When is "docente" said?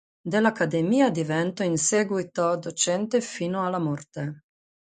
2.57-3.21